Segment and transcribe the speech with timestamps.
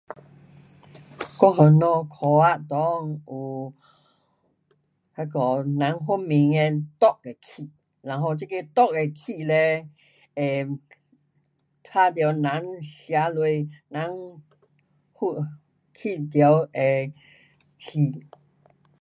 [1.39, 3.73] 我烦恼科学内
[5.15, 7.69] 那个有人发明的毒的气，
[8.01, 8.93] 然后这个毒的
[9.43, 9.87] 嘞，
[10.33, 10.67] 会
[11.83, 14.39] 使到人吃下去人
[15.13, 15.37] 会，
[15.93, 17.13] 气中会
[17.77, 17.99] 死。